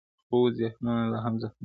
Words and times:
•خو 0.27 0.37
ذهنونه 0.57 1.03
لا 1.11 1.19
هم 1.25 1.33
زخمي 1.41 1.51
دي.. 1.53 1.57